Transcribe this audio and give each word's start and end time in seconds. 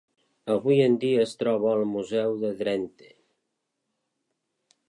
Avui 0.53 0.79
en 0.85 0.95
dia 1.03 1.19
es 1.25 1.33
troba 1.43 1.69
al 1.73 1.85
Museu 1.97 2.35
de 2.45 2.53
Drenthe. 2.63 3.15